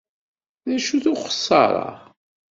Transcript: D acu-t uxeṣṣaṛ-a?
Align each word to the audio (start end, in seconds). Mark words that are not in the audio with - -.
D 0.69 0.69
acu-t 0.75 1.05
uxeṣṣaṛ-a? 1.13 1.89